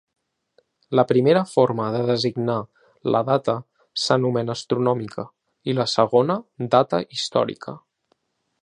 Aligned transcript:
La 0.99 1.03
primera 1.11 1.43
forma 1.51 1.89
de 1.95 1.99
designar 2.07 2.57
la 3.17 3.21
data 3.29 3.55
s'anomena 4.05 4.57
astronòmica 4.61 5.29
i 5.73 5.79
la 5.83 5.89
segona 5.97 6.41
data 6.77 7.05
històrica. 7.15 7.81